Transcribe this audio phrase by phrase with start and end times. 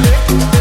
[0.00, 0.59] Music